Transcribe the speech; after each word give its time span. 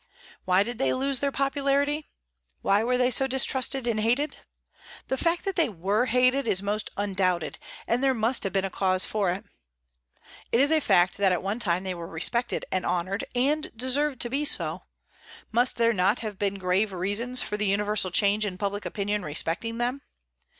Why 0.45 0.63
did 0.63 0.79
they 0.79 0.93
lose 0.95 1.19
their 1.19 1.31
popularity? 1.31 2.09
Why 2.63 2.83
were 2.83 2.97
they 2.97 3.11
so 3.11 3.27
distrusted 3.27 3.85
and 3.85 3.99
hated? 3.99 4.35
The 5.09 5.15
fact 5.17 5.45
that 5.45 5.55
they 5.55 5.69
were 5.69 6.07
hated 6.07 6.47
is 6.47 6.63
most 6.63 6.89
undoubted, 6.97 7.59
and 7.85 8.01
there 8.03 8.15
must 8.15 8.43
have 8.43 8.51
been 8.51 8.67
cause 8.71 9.05
for 9.05 9.29
it. 9.29 9.45
It 10.51 10.59
is 10.59 10.71
a 10.71 10.79
fact 10.81 11.17
that 11.17 11.31
at 11.31 11.43
one 11.43 11.59
time 11.59 11.83
they 11.83 11.93
were 11.93 12.07
respected 12.07 12.65
and 12.71 12.83
honored, 12.83 13.25
and 13.35 13.71
deserved 13.75 14.19
to 14.21 14.29
be 14.31 14.43
so: 14.43 14.85
must 15.51 15.75
there 15.77 15.93
not 15.93 16.17
have 16.21 16.39
been 16.39 16.55
grave 16.55 16.91
reasons 16.91 17.43
for 17.43 17.55
the 17.55 17.67
universal 17.67 18.09
change 18.09 18.43
in 18.43 18.57
public 18.57 18.87
opinion 18.87 19.21
respecting 19.23 19.77
them? 19.77 20.01